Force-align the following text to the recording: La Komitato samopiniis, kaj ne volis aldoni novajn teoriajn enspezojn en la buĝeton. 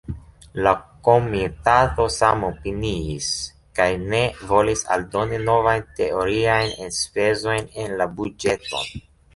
La 0.67 0.71
Komitato 1.07 2.07
samopiniis, 2.15 3.29
kaj 3.81 3.89
ne 4.15 4.23
volis 4.55 4.85
aldoni 4.97 5.41
novajn 5.51 5.87
teoriajn 6.01 6.77
enspezojn 6.89 7.71
en 7.87 7.97
la 8.03 8.11
buĝeton. 8.19 8.93